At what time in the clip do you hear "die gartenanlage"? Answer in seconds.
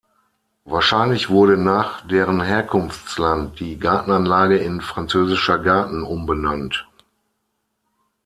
3.59-4.57